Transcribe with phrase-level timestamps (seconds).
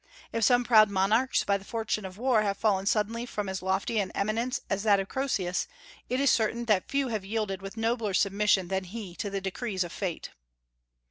[0.33, 3.99] If some proud monarchs by the fortune of war have fallen suddenly from as lofty
[3.99, 5.67] an eminence as that of Croesus,
[6.09, 9.83] it is certain that few have yielded with nobler submission than he to the decrees
[9.83, 10.31] of fate.